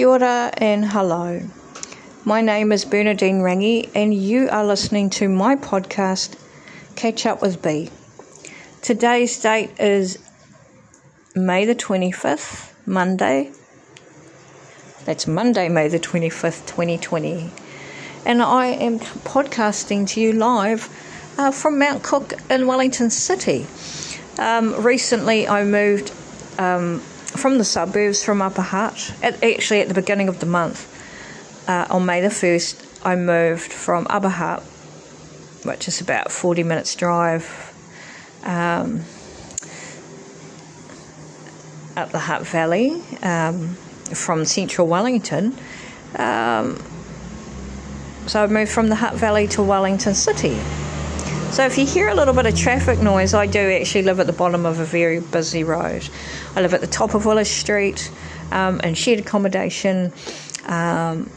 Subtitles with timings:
[0.00, 1.42] Kia ora and hello.
[2.24, 6.38] My name is Bernadine Rangi, and you are listening to my podcast,
[6.96, 7.90] Catch Up with B.
[8.80, 10.18] Today's date is
[11.36, 13.52] May the 25th, Monday.
[15.04, 17.50] That's Monday, May the 25th, 2020.
[18.24, 20.88] And I am podcasting to you live
[21.36, 23.66] uh, from Mount Cook in Wellington City.
[24.38, 26.10] Um, recently, I moved
[26.58, 27.02] um,
[27.40, 29.14] from the suburbs from Upper Hutt.
[29.22, 30.86] At, actually, at the beginning of the month,
[31.66, 34.62] uh, on May the 1st, I moved from Upper Hutt,
[35.64, 37.46] which is about 40 minutes' drive,
[38.44, 39.04] um,
[41.96, 43.74] up the Hutt Valley um,
[44.14, 45.56] from central Wellington.
[46.16, 46.82] Um,
[48.26, 50.58] so I moved from the Hutt Valley to Wellington City.
[51.52, 54.28] So if you hear a little bit of traffic noise, I do actually live at
[54.28, 56.08] the bottom of a very busy road.
[56.54, 58.08] I live at the top of Willis Street
[58.52, 60.12] um, in shared accommodation.
[60.66, 61.28] Um,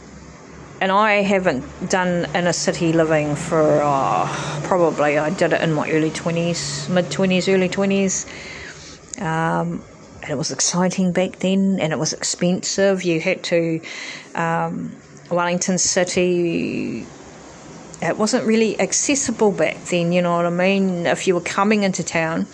[0.80, 5.90] and I haven't done inner city living for oh, probably I did it in my
[5.90, 9.20] early 20s, mid 20s, early 20s.
[9.20, 9.82] Um,
[10.22, 13.02] and it was exciting back then and it was expensive.
[13.02, 13.80] You had to,
[14.36, 14.94] um,
[15.28, 17.04] Wellington City
[18.04, 21.06] it wasn't really accessible back then, you know what I mean?
[21.06, 22.46] If you were coming into town,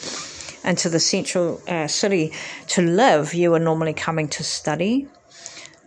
[0.65, 2.33] into the central uh, city
[2.69, 5.09] to live, you were normally coming to study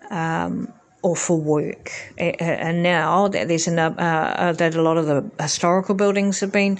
[0.09, 1.91] um, or for work.
[2.17, 6.51] And now that there's an, uh, uh, that a lot of the historical buildings have
[6.51, 6.79] been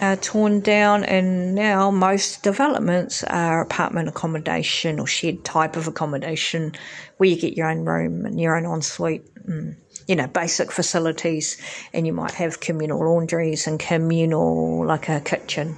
[0.00, 6.72] uh, torn down, and now most developments are apartment accommodation or shed type of accommodation
[7.16, 9.24] where you get your own room and your own ensuite.
[9.48, 11.56] Mm you know, basic facilities,
[11.92, 15.76] and you might have communal laundries and communal, like a kitchen.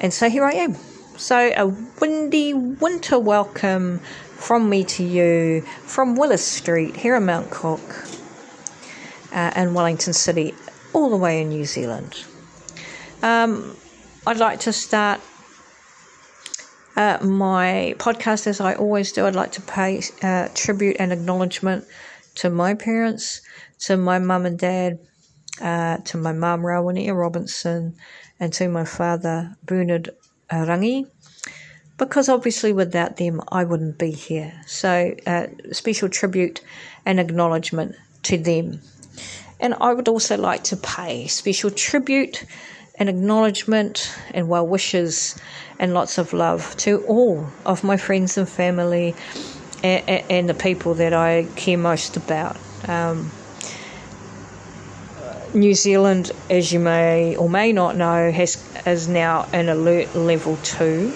[0.00, 0.76] And so here I am.
[1.16, 1.66] So a
[2.00, 7.80] windy winter welcome from me to you from Willis Street here in Mount Cook
[9.32, 10.54] uh, in Wellington City,
[10.92, 12.24] all the way in New Zealand.
[13.22, 13.76] Um,
[14.26, 15.20] I'd like to start
[16.96, 19.26] uh, my podcast as I always do.
[19.26, 21.86] I'd like to pay uh, tribute and acknowledgement
[22.36, 23.40] to my parents,
[23.80, 24.98] to my mum and dad,
[25.60, 27.94] uh, to my mum, Rawania Robinson,
[28.40, 30.10] and to my father, Bernard
[30.50, 31.06] Rangi,
[31.96, 34.52] because obviously without them I wouldn't be here.
[34.66, 36.60] So, uh, special tribute
[37.06, 38.80] and acknowledgement to them.
[39.60, 42.44] And I would also like to pay special tribute
[42.96, 45.38] and acknowledgement and well wishes
[45.78, 49.14] and lots of love to all of my friends and family
[49.84, 52.56] and, and the people that I care most about.
[52.88, 53.30] Um,
[55.52, 60.56] New Zealand, as you may or may not know, has is now an alert level
[60.64, 61.12] two.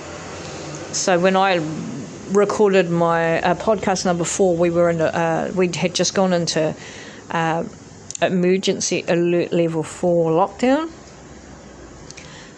[0.93, 1.56] So when I
[2.31, 6.33] recorded my uh, podcast number four, we were in a, uh, we had just gone
[6.33, 6.75] into
[7.31, 7.65] uh,
[8.23, 10.91] emergency alert level four lockdown.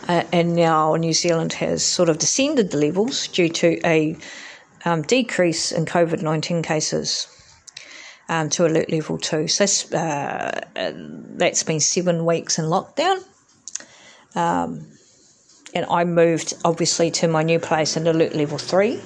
[0.06, 4.16] Uh, and now New Zealand has sort of descended the levels due to a
[4.84, 7.28] um, decrease in COVID 19 cases
[8.28, 9.48] um, to alert level two.
[9.48, 9.64] So
[9.96, 13.22] uh, that's been seven weeks in lockdown.
[14.34, 14.86] Um,
[15.74, 19.00] and I moved obviously to my new place in alert level three,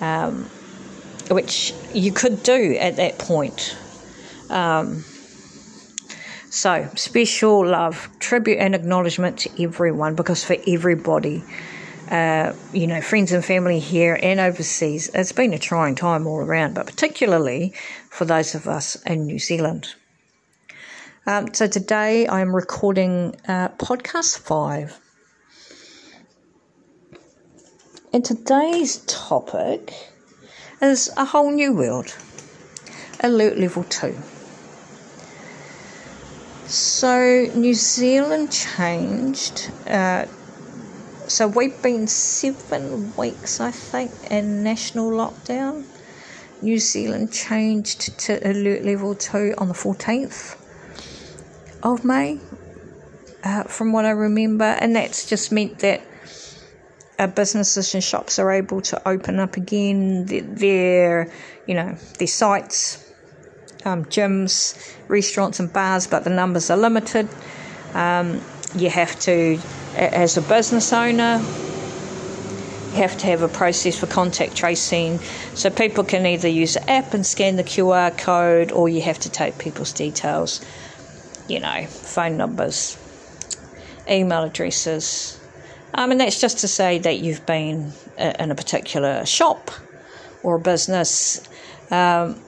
[0.00, 0.44] um,
[1.30, 3.76] which you could do at that point.
[4.50, 5.04] Um,
[6.50, 11.44] so, special love, tribute, and acknowledgement to everyone because for everybody,
[12.10, 15.10] uh, you know, friends and family here and overseas.
[15.14, 17.74] It's been a trying time all around, but particularly
[18.10, 19.94] for those of us in New Zealand.
[21.26, 24.98] Um, so today I'm recording uh, podcast five.
[28.12, 29.92] And today's topic
[30.80, 32.16] is a whole new world,
[33.20, 34.16] alert level two.
[36.68, 40.26] So, New Zealand changed uh,
[41.28, 45.84] so we've been seven weeks, I think, in national lockdown.
[46.62, 50.56] New Zealand changed to alert level two on the 14th
[51.82, 52.40] of May,
[53.44, 56.00] uh, from what I remember, and that's just meant that
[57.18, 60.24] uh, businesses and shops are able to open up again.
[60.26, 61.30] Their,
[61.66, 63.12] you know, their sites,
[63.84, 67.28] um, gyms, restaurants, and bars, but the numbers are limited.
[67.92, 68.40] Um,
[68.74, 69.58] you have to
[69.98, 75.18] as a business owner, you have to have a process for contact tracing.
[75.54, 79.18] So people can either use the app and scan the QR code, or you have
[79.20, 80.64] to take people's details,
[81.48, 82.96] you know, phone numbers,
[84.08, 85.40] email addresses.
[85.94, 89.70] Um, and that's just to say that you've been in a particular shop
[90.42, 91.46] or a business.
[91.90, 92.40] Um,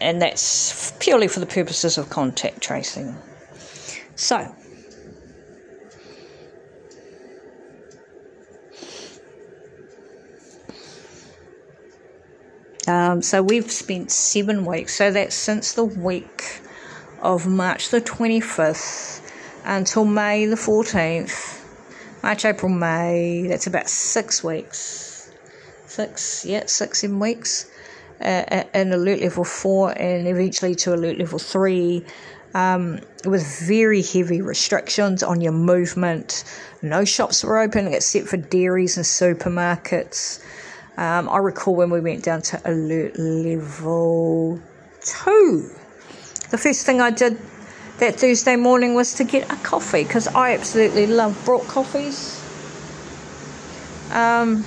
[0.00, 3.16] and that's purely for the purposes of contact tracing.
[4.16, 4.54] So,
[12.88, 14.96] um, so we've spent seven weeks.
[14.96, 16.60] So that's since the week
[17.20, 19.20] of March the 25th
[19.64, 21.60] until May the 14th.
[22.22, 23.46] March, April, May.
[23.48, 25.32] That's about six weeks.
[25.86, 27.70] Six, yeah, six, seven weeks
[28.20, 32.04] uh, in alert level 4 and eventually to alert level 3
[32.54, 36.44] um, with very heavy restrictions on your movement.
[36.80, 40.42] No shops were open except for dairies and supermarkets.
[40.96, 44.60] Um, I recall when we went down to alert level
[45.00, 45.70] 2.
[46.50, 47.38] The first thing I did
[47.98, 52.42] that Thursday morning was to get a coffee because I absolutely love brought coffees.
[54.10, 54.64] Um,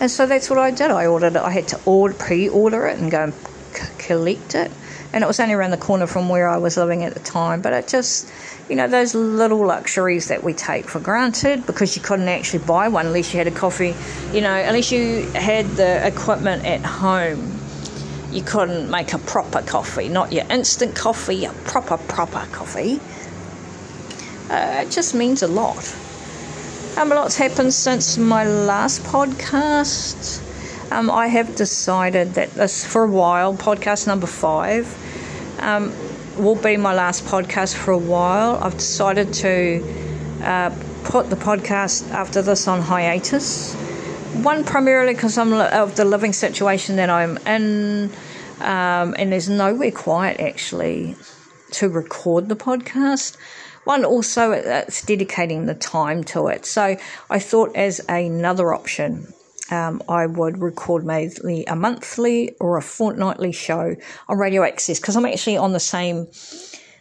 [0.00, 0.90] and so that's what I did.
[0.90, 1.42] I ordered it.
[1.42, 3.34] I had to order, pre-order it and go and
[3.74, 4.72] c- collect it.
[5.14, 7.62] And it was only around the corner from where I was living at the time.
[7.62, 8.28] But it just,
[8.68, 12.88] you know, those little luxuries that we take for granted because you couldn't actually buy
[12.88, 13.94] one unless you had a coffee,
[14.32, 17.60] you know, unless you had the equipment at home.
[18.32, 22.98] You couldn't make a proper coffee, not your instant coffee, a proper, proper coffee.
[24.50, 25.94] Uh, it just means a lot.
[26.96, 30.42] Um, a lot's happened since my last podcast.
[30.90, 34.86] Um, I have decided that this, for a while, podcast number five,
[35.58, 35.92] um,
[36.36, 38.56] will be my last podcast for a while.
[38.62, 39.82] I've decided to
[40.42, 40.70] uh,
[41.04, 43.74] put the podcast after this on hiatus.
[44.42, 48.10] One, primarily because I'm of the living situation that I'm in,
[48.60, 51.16] um, and there's nowhere quiet actually
[51.72, 53.36] to record the podcast
[53.84, 56.66] one also it's dedicating the time to it.
[56.66, 56.96] So
[57.30, 59.32] I thought as another option,
[59.70, 63.96] um, I would record maybe a monthly or a fortnightly show
[64.28, 66.28] on Radio Access because I'm actually on the same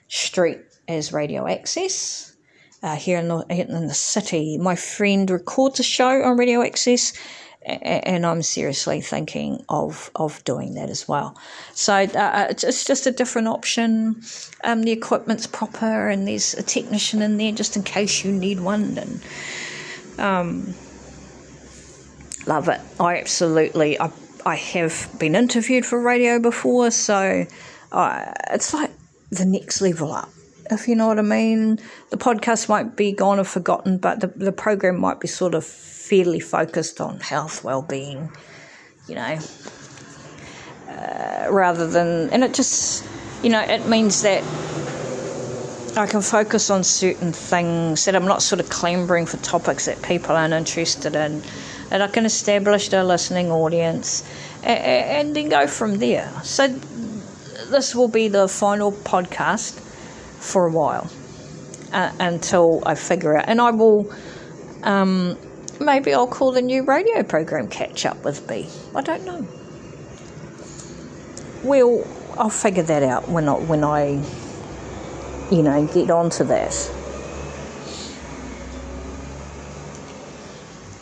[0.07, 2.29] street as Radio Access.
[2.81, 7.13] Uh, here in the, in the city, my friend records a show on Radio Access,
[7.65, 11.37] and I'm seriously thinking of of doing that as well.
[11.73, 14.21] So uh, uh it's just a different option.
[14.65, 18.59] Um, the equipment's proper, and there's a technician in there just in case you need
[18.59, 18.97] one.
[18.97, 19.23] And
[20.19, 20.73] um,
[22.45, 22.81] love it.
[22.99, 23.99] I absolutely.
[23.99, 24.11] I
[24.45, 27.45] I have been interviewed for radio before, so
[27.91, 28.91] uh, it's like
[29.29, 30.29] the next level up.
[30.71, 31.79] If you know what I mean,
[32.09, 35.65] the podcast might be gone or forgotten, but the the program might be sort of
[35.65, 38.29] fairly focused on health, well-being,
[39.07, 39.39] you know,
[40.89, 43.05] uh, rather than, and it just,
[43.41, 44.43] you know, it means that
[45.97, 50.01] I can focus on certain things that I'm not sort of clambering for topics that
[50.01, 51.41] people aren't interested in,
[51.93, 54.23] and I can establish a listening audience,
[54.63, 56.29] and, and then go from there.
[56.43, 59.79] So this will be the final podcast
[60.39, 61.09] for a while
[61.93, 64.13] uh, until I figure out, and I will.
[64.83, 65.37] Um,
[65.79, 68.67] maybe I'll call the new radio program Catch Up with B.
[68.93, 69.47] I don't know.
[71.63, 72.05] Well,
[72.37, 74.21] I'll figure that out when I, when I
[75.53, 76.91] you know, get onto that.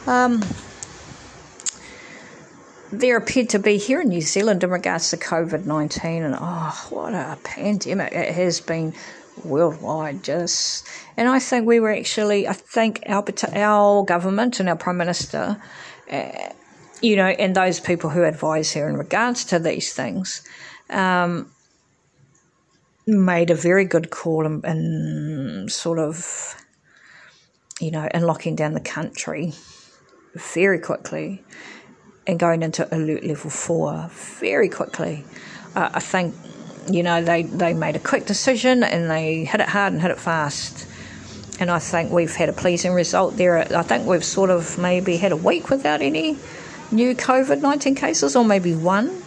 [0.05, 0.43] Um,
[2.91, 6.87] there appeared to be here in New Zealand in regards to COVID 19, and oh,
[6.89, 8.93] what a pandemic it has been
[9.43, 10.87] worldwide just.
[11.17, 15.61] And i think we were actually i think our our government and our prime minister
[16.11, 16.49] uh,
[17.01, 20.43] you know and those people who advise her in regards to these things
[20.89, 21.51] um,
[23.07, 26.55] made a very good call in, in sort of
[27.79, 29.53] you know in locking down the country
[30.35, 31.43] very quickly
[32.27, 34.09] and going into alert level 4
[34.39, 35.25] very quickly
[35.75, 36.35] uh, i think
[36.89, 40.11] you know, they, they made a quick decision and they hit it hard and hit
[40.11, 40.87] it fast.
[41.59, 43.59] And I think we've had a pleasing result there.
[43.59, 46.37] I think we've sort of maybe had a week without any
[46.91, 49.21] new COVID 19 cases, or maybe one.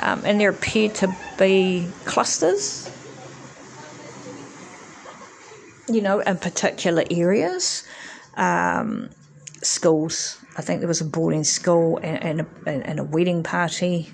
[0.00, 2.90] Um, and there appear to be clusters,
[5.88, 7.86] you know, in particular areas.
[8.36, 9.10] Um,
[9.62, 10.43] schools.
[10.56, 14.10] I think there was a boarding school and, and, a, and a wedding party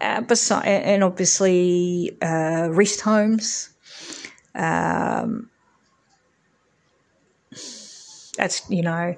[0.00, 3.70] uh, beside, and obviously uh, rest homes.
[4.54, 5.50] Um,
[8.36, 9.16] that's you know,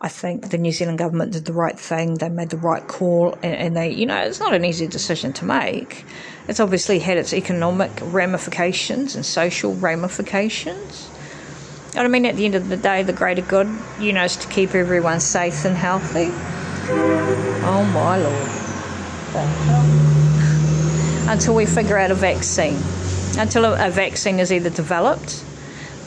[0.00, 2.14] I think the New Zealand government did the right thing.
[2.14, 5.32] They made the right call, and, and they, you know, it's not an easy decision
[5.34, 6.04] to make.
[6.48, 11.10] It's obviously had its economic ramifications and social ramifications.
[11.96, 13.68] And I mean, at the end of the day, the greater good,
[14.00, 16.30] you know, is to keep everyone safe and healthy.
[17.66, 18.50] Oh my lord.
[21.30, 22.82] Until we figure out a vaccine.
[23.38, 25.44] Until a, a vaccine is either developed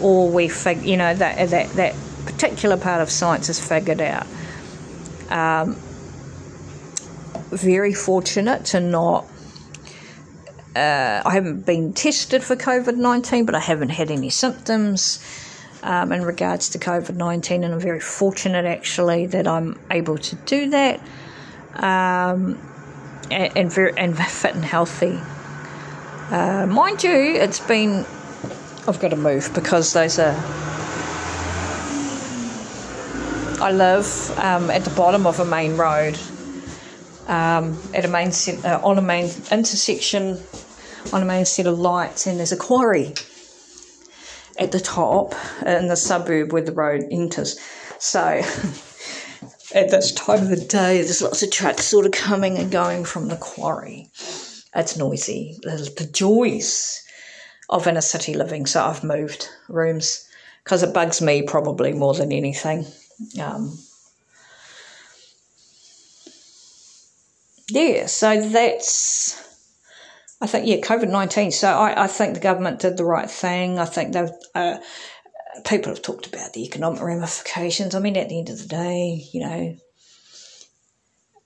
[0.01, 4.27] or we fig, you know, that, that, that particular part of science is figured out.
[5.29, 5.77] Um,
[7.49, 9.25] very fortunate to not.
[10.75, 15.23] Uh, I haven't been tested for COVID 19, but I haven't had any symptoms
[15.83, 20.35] um, in regards to COVID 19, and I'm very fortunate actually that I'm able to
[20.35, 20.99] do that
[21.75, 22.59] um,
[23.29, 25.19] and, and, very, and fit and healthy.
[26.31, 28.05] Uh, mind you, it's been.
[28.87, 30.35] I've got to move because those are.
[33.59, 36.17] I live um, at the bottom of a main road,
[37.27, 38.31] um, at a main
[38.63, 40.39] uh, on a main intersection,
[41.13, 43.13] on a main set of lights, and there's a quarry
[44.59, 45.33] at the top
[45.65, 47.59] in the suburb where the road enters.
[47.99, 48.21] So
[49.73, 53.05] at this time of the day, there's lots of trucks sort of coming and going
[53.05, 54.09] from the quarry.
[54.75, 55.57] It's noisy.
[55.63, 57.03] The joys
[57.69, 58.65] of inner city living.
[58.65, 60.27] So I've moved rooms
[60.63, 62.85] because it bugs me probably more than anything.
[63.41, 63.77] Um,
[67.69, 69.46] yeah, so that's
[70.39, 71.51] I think, yeah, COVID 19.
[71.51, 73.79] So I, I think the government did the right thing.
[73.79, 74.77] I think they've, uh,
[75.65, 77.95] people have talked about the economic ramifications.
[77.95, 79.75] I mean, at the end of the day, you know,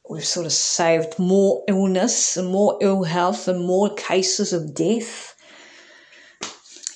[0.09, 5.35] we've sort of saved more illness and more ill health and more cases of death.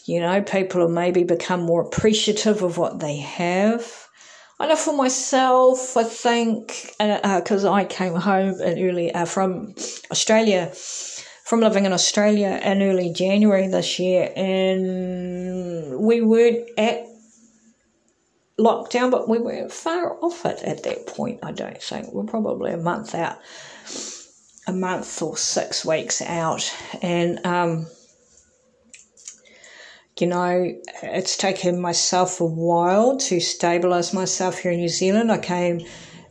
[0.06, 4.08] You know, people have maybe become more appreciative of what they have.
[4.60, 9.76] I know for myself, I think, because uh, uh, I came home early uh, from
[10.12, 10.72] Australia
[11.46, 17.06] from living in Australia in early January this year, and we weren't at
[18.60, 21.40] lockdown, but we weren't far off it at that point.
[21.44, 23.38] I don't think we're probably a month out,
[24.68, 26.74] a month or six weeks out,
[27.04, 27.86] and um,
[30.20, 30.74] you know,
[31.04, 35.32] it's taken myself a while to stabilize myself here in New Zealand.
[35.32, 35.82] I came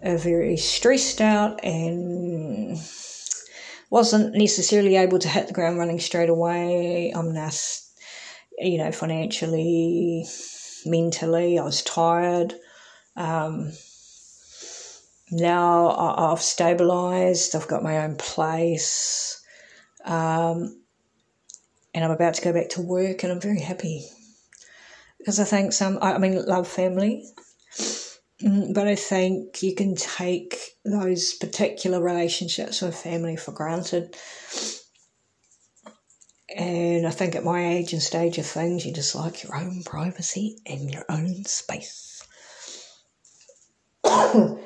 [0.03, 2.79] very stressed out and
[3.95, 7.13] wasn't necessarily able to hit the ground running straight away.
[7.15, 7.51] I'm now,
[8.59, 10.27] you know, financially,
[10.85, 12.55] mentally, I was tired.
[13.15, 13.71] Um,
[15.31, 19.41] now I, have stabilized, I've got my own place,
[20.05, 20.83] um,
[21.95, 24.07] and I'm about to go back to work, and I'm very happy
[25.19, 27.27] because I think some, I mean, love family.
[28.43, 34.17] Mm, but I think you can take those particular relationships with family for granted.
[36.55, 39.83] And I think at my age and stage of things, you just like your own
[39.85, 42.27] privacy and your own space.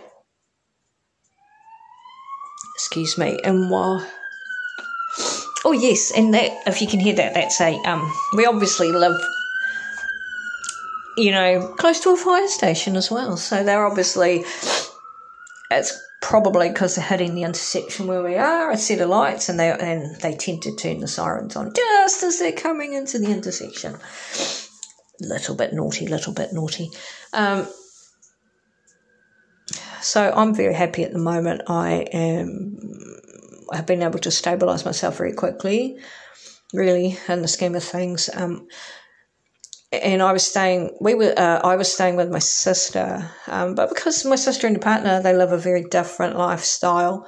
[2.75, 3.39] Excuse me.
[3.45, 4.07] And while.
[5.65, 7.75] Oh, yes, and that, if you can hear that, that's a.
[7.85, 9.21] Um, we obviously live
[11.19, 13.37] you know, close to a fire station as well.
[13.37, 14.45] So they're obviously,
[15.71, 19.59] it's probably because they're hitting the intersection where we are, a set of lights, and
[19.59, 23.31] they and they tend to turn the sirens on just as they're coming into the
[23.31, 23.97] intersection.
[25.21, 26.91] Little bit naughty, little bit naughty.
[27.33, 27.67] Um,
[30.01, 31.63] so I'm very happy at the moment.
[31.67, 32.79] I am.
[33.73, 35.99] I've been able to stabilise myself very quickly,
[36.73, 38.31] really, in the scheme of things.
[38.33, 38.69] Um,
[39.93, 40.97] and I was staying.
[41.01, 41.35] We were.
[41.37, 45.23] Uh, I was staying with my sister, um, but because my sister and her partner
[45.23, 47.27] they live a very different lifestyle.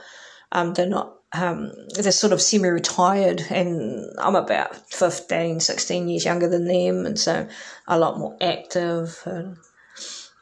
[0.52, 1.16] Um, they're not.
[1.32, 7.16] Um, they're sort of semi-retired, and I'm about 15, 16 years younger than them, and
[7.18, 7.46] so
[7.86, 9.22] a lot more active.
[9.24, 9.56] And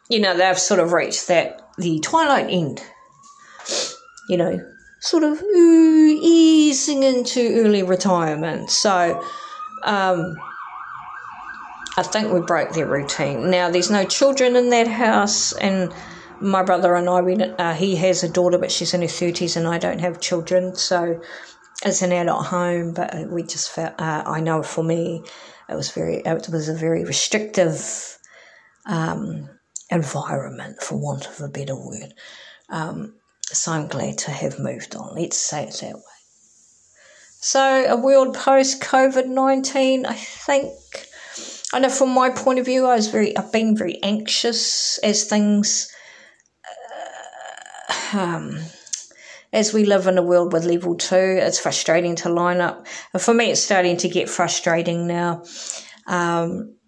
[0.09, 2.83] you know, they've sort of reached that the twilight end.
[4.29, 8.71] You know, sort of ooh, easing into early retirement.
[8.71, 9.23] So.
[9.85, 10.37] Um,
[11.99, 13.51] I think we broke their routine.
[13.51, 15.93] Now, there's no children in that house, and
[16.41, 19.57] my brother and I, we, uh, he has a daughter, but she's in her 30s,
[19.57, 21.21] and I don't have children, so
[21.85, 25.25] it's an adult home, but we just felt, uh, I know for me,
[25.69, 28.17] it was very, it was a very restrictive
[28.87, 29.51] um,
[29.91, 32.15] environment, for want of a better word.
[32.69, 35.17] Um, so I'm glad to have moved on.
[35.17, 36.03] Let's say it that way.
[37.41, 41.08] So, a world post COVID 19, I think
[41.73, 45.25] I know from my point of view, I was very, I've been very anxious as
[45.25, 45.93] things,
[48.15, 48.59] uh, um,
[49.53, 52.87] as we live in a world with level two, it's frustrating to line up.
[53.13, 55.45] And for me, it's starting to get frustrating now.
[56.07, 56.79] Um,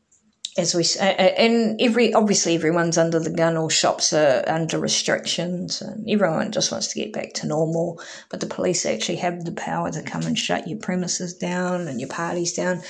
[0.58, 6.08] as we and every obviously everyone's under the gun or shops are under restrictions and
[6.10, 9.90] everyone just wants to get back to normal but the police actually have the power
[9.90, 12.82] to come and shut your premises down and your parties down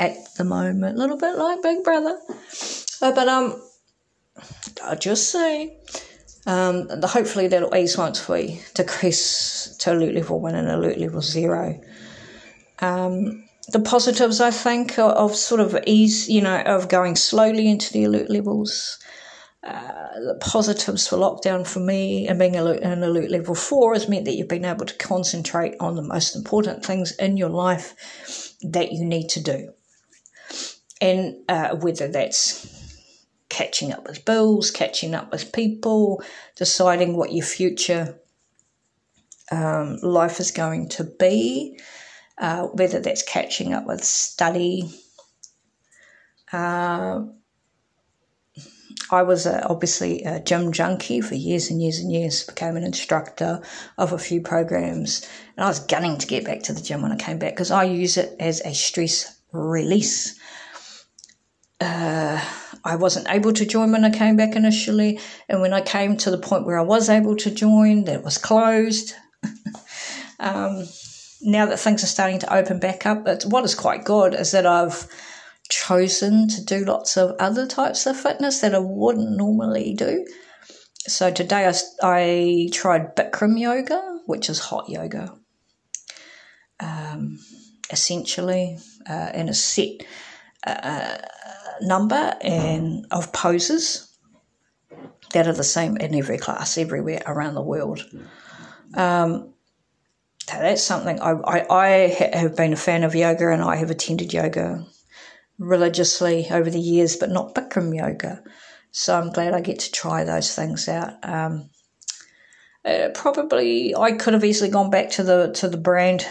[0.00, 2.18] at the moment a little bit like big brother
[3.02, 3.62] uh, but um
[4.82, 5.76] I'll just say
[6.46, 11.80] um, hopefully that'll ease once we decrease to alert level 1 and alert level 0
[12.80, 17.92] um, the positives, I think, of sort of ease, you know, of going slowly into
[17.92, 18.98] the alert levels.
[19.62, 24.08] Uh, the positives for lockdown for me and being alert, an alert level four has
[24.08, 27.94] meant that you've been able to concentrate on the most important things in your life
[28.62, 29.70] that you need to do.
[31.00, 32.66] And uh, whether that's
[33.48, 36.22] catching up with bills, catching up with people,
[36.56, 38.18] deciding what your future
[39.50, 41.78] um, life is going to be,
[42.38, 44.90] uh, whether that's catching up with study.
[46.52, 47.24] Uh,
[49.12, 52.84] I was a, obviously a gym junkie for years and years and years, became an
[52.84, 53.60] instructor
[53.98, 57.12] of a few programs, and I was gunning to get back to the gym when
[57.12, 60.38] I came back because I use it as a stress release.
[61.80, 62.44] Uh,
[62.84, 66.30] I wasn't able to join when I came back initially, and when I came to
[66.30, 69.14] the point where I was able to join, that was closed.
[70.38, 70.84] um,
[71.42, 74.66] now that things are starting to open back up, what is quite good is that
[74.66, 75.06] I've
[75.70, 80.26] chosen to do lots of other types of fitness that I wouldn't normally do.
[81.06, 85.34] So today I, I tried Bikram yoga, which is hot yoga.
[86.78, 87.38] Um,
[87.90, 90.02] essentially, uh, in a set
[90.66, 91.18] uh,
[91.80, 94.06] number and of poses
[95.32, 98.04] that are the same in every class everywhere around the world.
[98.94, 99.54] Um,
[100.46, 101.88] that's something I, I, I
[102.34, 104.84] have been a fan of yoga and I have attended yoga
[105.58, 108.42] religiously over the years, but not Bikram yoga.
[108.90, 111.14] So I'm glad I get to try those things out.
[111.22, 111.70] Um,
[112.84, 116.26] uh, probably I could have easily gone back to the to the brand.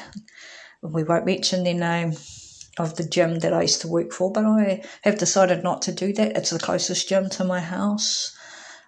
[0.82, 2.14] We won't mention their name
[2.80, 5.92] of the gym that I used to work for, but I have decided not to
[5.92, 6.36] do that.
[6.36, 8.36] It's the closest gym to my house.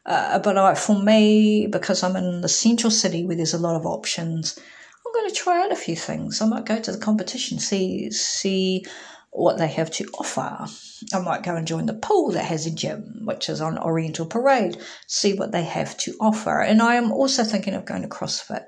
[0.06, 3.76] Uh, but I, for me, because I'm in the central city where there's a lot
[3.76, 4.58] of options,
[5.06, 6.42] I'm going to try out a few things.
[6.42, 8.86] I might go to the competition, see see
[9.32, 10.66] what they have to offer.
[11.14, 14.26] I might go and join the pool that has a gym, which is on Oriental
[14.26, 14.78] Parade,
[15.08, 16.62] see what they have to offer.
[16.62, 18.66] And I am also thinking of going to CrossFit.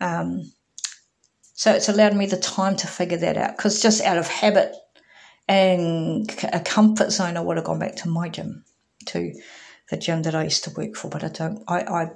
[0.00, 0.52] Um,
[1.54, 4.74] so it's allowed me the time to figure that out because just out of habit
[5.48, 8.64] and a comfort zone, I would have gone back to my gym,
[9.06, 9.32] to
[9.90, 11.08] the gym that I used to work for.
[11.08, 11.62] But I don't.
[11.68, 12.10] I, I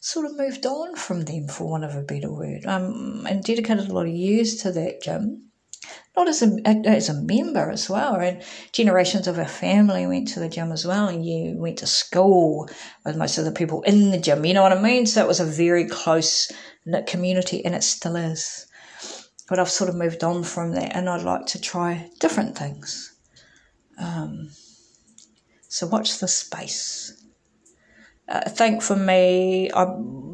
[0.00, 3.88] sort of moved on from them, for want of a better word, um, and dedicated
[3.88, 5.49] a lot of years to that gym.
[6.16, 8.42] Not as a as a member as well, and
[8.72, 12.68] generations of our family went to the gym as well, and you went to school
[13.04, 14.44] with most of the people in the gym.
[14.44, 15.06] You know what I mean?
[15.06, 16.50] So it was a very close
[16.84, 18.66] knit community, and it still is.
[19.48, 23.14] But I've sort of moved on from that, and I'd like to try different things.
[23.96, 24.50] Um,
[25.68, 27.24] so watch the space.
[28.28, 29.86] I think for me, I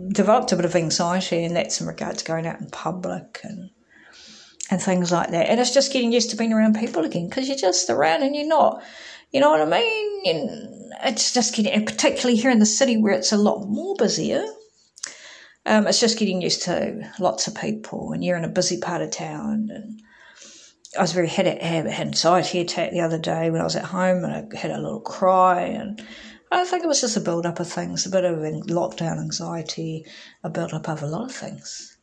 [0.08, 3.70] developed a bit of anxiety, and that's in regard to going out in public and
[4.70, 5.48] and things like that.
[5.48, 8.34] And it's just getting used to being around people again because you're just around and
[8.34, 8.82] you're not,
[9.32, 10.22] you know what I mean?
[10.26, 13.94] And it's just getting, and particularly here in the city where it's a lot more
[13.96, 14.44] busier.
[15.66, 19.02] Um, it's just getting used to lots of people, and you're in a busy part
[19.02, 19.68] of town.
[19.74, 20.00] And
[20.96, 24.22] I was very had, had anxiety attack the other day when I was at home,
[24.22, 26.00] and I had a little cry, and
[26.52, 30.06] I think it was just a build up of things, a bit of lockdown anxiety,
[30.44, 31.98] a build up of a lot of things.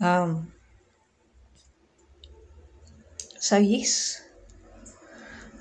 [0.00, 0.52] Um,
[3.42, 4.22] so, yes.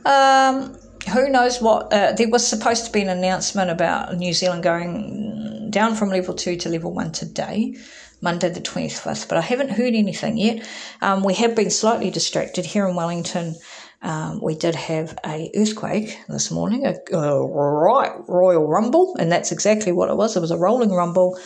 [0.06, 0.78] Um,
[1.12, 1.92] who knows what?
[1.92, 6.36] Uh, there was supposed to be an announcement about New Zealand going down from level
[6.36, 7.76] two to level one today.
[8.24, 10.64] Monday the 25th, but I haven't heard anything yet.
[11.02, 13.56] Um, we have been slightly distracted here in Wellington.
[14.04, 19.52] Um, we did have a earthquake this morning, a, a, right royal rumble, and that's
[19.52, 20.38] exactly what it was.
[20.38, 21.40] It was a rolling rumble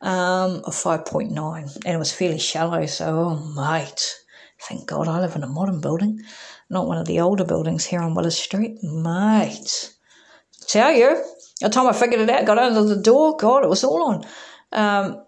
[0.00, 2.86] um, of 5.9, and it was fairly shallow.
[2.86, 4.16] So, oh, mate,
[4.60, 6.20] thank God I live in a modern building,
[6.70, 8.82] not one of the older buildings here on Willis Street.
[8.82, 9.94] Mate,
[10.66, 11.22] tell you,
[11.60, 14.26] the time I figured it out, got under the door, God, it was all on.
[14.72, 15.24] Um,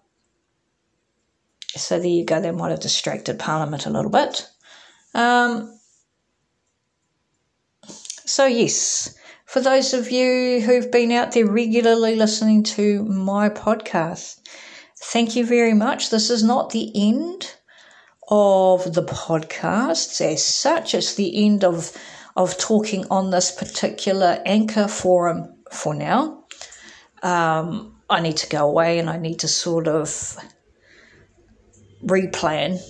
[1.77, 2.41] so there you go.
[2.41, 4.49] That might have distracted Parliament a little bit.
[5.15, 5.79] Um,
[7.87, 14.41] so, yes, for those of you who've been out there regularly listening to my podcast,
[14.97, 16.11] thank you very much.
[16.11, 17.55] This is not the end
[18.29, 21.97] of the podcast as such, it's the end of
[22.37, 26.45] of talking on this particular anchor forum for now.
[27.23, 30.37] Um, I need to go away and I need to sort of
[32.05, 32.81] replan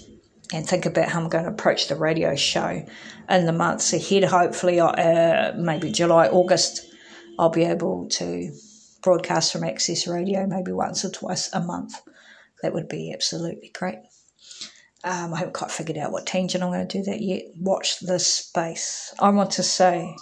[0.53, 2.85] and think about how I'm going to approach the radio show
[3.31, 4.25] in the months ahead.
[4.25, 6.87] Hopefully, uh, maybe July, August,
[7.39, 8.53] I'll be able to
[9.03, 11.95] broadcast from Access Radio maybe once or twice a month.
[12.63, 14.01] That would be absolutely great.
[15.05, 17.45] Um, I haven't quite figured out what tangent I'm going to do that yet.
[17.57, 19.15] Watch this space.
[19.21, 20.15] I want to say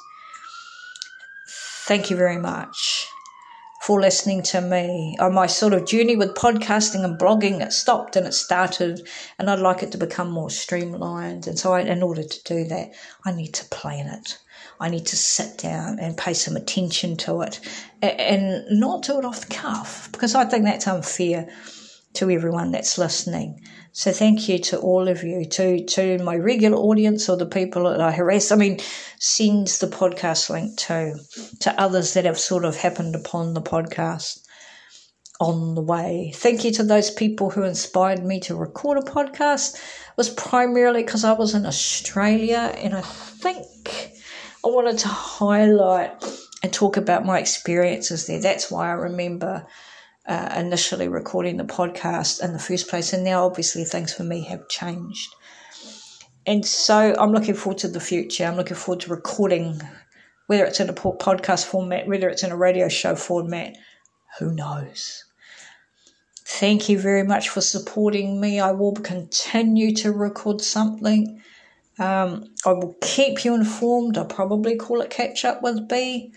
[1.86, 3.08] thank you very much
[3.82, 5.16] for listening to me.
[5.20, 9.06] On my sort of journey with podcasting and blogging, it stopped and it started,
[9.38, 11.46] and I'd like it to become more streamlined.
[11.46, 12.90] And so, I, in order to do that,
[13.24, 14.38] I need to plan it.
[14.80, 17.60] I need to sit down and pay some attention to it
[18.02, 21.48] and not do it off the cuff because I think that's unfair
[22.16, 23.60] to everyone that's listening.
[23.92, 27.84] So thank you to all of you, to to my regular audience or the people
[27.84, 28.52] that I harass.
[28.52, 28.78] I mean,
[29.18, 31.14] send the podcast link to
[31.60, 34.40] to others that have sort of happened upon the podcast
[35.40, 36.32] on the way.
[36.34, 39.74] Thank you to those people who inspired me to record a podcast.
[39.74, 44.12] It was primarily because I was in Australia and I think
[44.64, 46.24] I wanted to highlight
[46.62, 48.40] and talk about my experiences there.
[48.40, 49.66] That's why I remember
[50.28, 53.12] uh, initially recording the podcast in the first place.
[53.12, 55.34] And now, obviously, things for me have changed.
[56.46, 58.44] And so I'm looking forward to the future.
[58.44, 59.80] I'm looking forward to recording,
[60.46, 63.76] whether it's in a podcast format, whether it's in a radio show format,
[64.38, 65.24] who knows.
[66.44, 68.60] Thank you very much for supporting me.
[68.60, 71.42] I will continue to record something.
[71.98, 74.16] Um, I will keep you informed.
[74.16, 76.32] I'll probably call it Catch Up with B.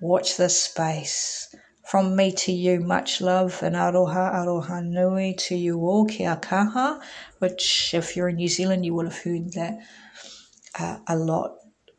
[0.00, 1.54] Watch this space.
[1.84, 7.00] From me to you, much love and aroha, aroha nui to you all, kia kaha,
[7.38, 9.78] which if you're in New Zealand, you will have heard that
[10.78, 11.56] uh, a lot.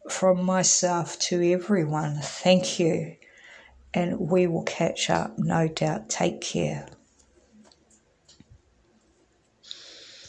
[0.10, 3.16] From myself to everyone, thank you.
[3.94, 6.10] And we will catch up, no doubt.
[6.10, 6.88] Take care.